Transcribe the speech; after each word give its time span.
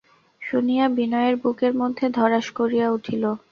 শুনিয়া 0.41 0.85
বিনয়ের 0.97 1.35
বুকের 1.41 1.73
মধ্যে 1.81 2.05
ধড়াস 2.17 2.47
করিয়া 2.57 2.87
উঠিল। 2.91 3.23